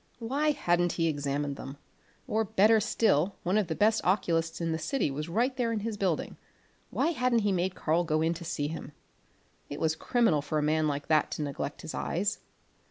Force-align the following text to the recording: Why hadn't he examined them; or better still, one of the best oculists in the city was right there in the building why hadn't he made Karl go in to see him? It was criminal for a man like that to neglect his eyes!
Why 0.17 0.49
hadn't 0.49 0.93
he 0.93 1.07
examined 1.07 1.57
them; 1.57 1.77
or 2.27 2.43
better 2.43 2.79
still, 2.79 3.35
one 3.43 3.55
of 3.55 3.67
the 3.67 3.75
best 3.75 4.01
oculists 4.03 4.59
in 4.59 4.71
the 4.71 4.79
city 4.79 5.11
was 5.11 5.29
right 5.29 5.55
there 5.55 5.71
in 5.71 5.77
the 5.83 5.95
building 5.95 6.37
why 6.89 7.09
hadn't 7.09 7.43
he 7.45 7.51
made 7.51 7.75
Karl 7.75 8.03
go 8.03 8.23
in 8.23 8.33
to 8.33 8.43
see 8.43 8.67
him? 8.67 8.93
It 9.69 9.79
was 9.79 9.95
criminal 9.95 10.41
for 10.41 10.57
a 10.57 10.63
man 10.63 10.87
like 10.87 11.05
that 11.05 11.29
to 11.33 11.43
neglect 11.43 11.83
his 11.83 11.93
eyes! 11.93 12.39